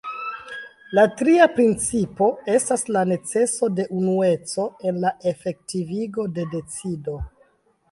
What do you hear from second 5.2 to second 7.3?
efektivigo de decido.